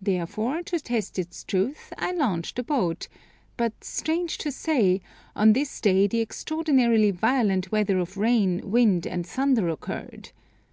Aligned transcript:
Therefore, 0.00 0.64
to 0.64 0.80
test 0.80 1.20
its 1.20 1.44
truth 1.44 1.92
I 1.96 2.10
launched 2.10 2.58
a 2.58 2.64
boat, 2.64 3.06
but 3.56 3.84
strange 3.84 4.36
to 4.38 4.50
say, 4.50 5.02
on 5.36 5.52
this 5.52 5.80
day 5.80 6.08
the 6.08 6.18
extraordinarily 6.20 7.12
violent 7.12 7.70
weather 7.70 7.98
of 8.00 8.16
rain, 8.16 8.68
wind, 8.72 9.06
and 9.06 9.24
thunder 9.24 9.68
occurred. 9.68 10.32